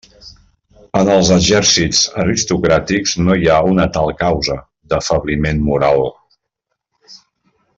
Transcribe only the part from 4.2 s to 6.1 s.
causa d'afebliment moral.